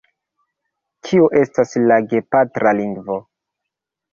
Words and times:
Kio 1.09 1.27
estas 1.41 1.75
la 1.91 1.99
gepatra 2.15 2.75
lingvo? 2.81 3.19